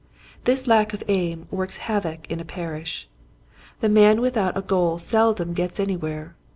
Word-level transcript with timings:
This 0.45 0.65
lack 0.65 0.95
of 0.95 1.03
aim 1.09 1.45
works 1.51 1.77
havoc 1.77 2.25
in 2.31 2.39
a 2.39 2.43
par 2.43 2.75
ish. 2.75 3.07
The 3.81 3.89
man 3.89 4.19
without 4.19 4.57
a 4.57 4.61
goal 4.63 4.97
seldom 4.97 5.53
gets 5.53 5.79
anywhere. 5.79 6.35